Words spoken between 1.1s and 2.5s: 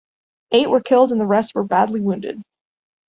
and the rest were badly wounded.